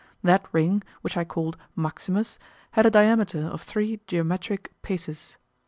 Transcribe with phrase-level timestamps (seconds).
[0.23, 2.39] That ring, which I called maximus,
[2.71, 5.37] had a diameter of three geometric paces.